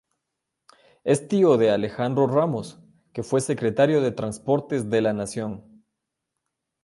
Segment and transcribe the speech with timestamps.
[1.03, 2.79] Es tío de Alejandro Ramos,
[3.13, 5.83] que fue Secretario de Transportes de la Nación.